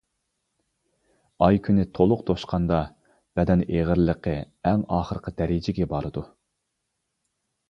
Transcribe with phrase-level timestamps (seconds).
[1.47, 2.79] ئاي-كۈنى تولۇق توشقاندا،
[3.41, 4.35] بەدەن ئېغىرلىقى
[4.71, 6.27] ئەڭ ئاخىرقى دەرىجىگە بارىدۇ.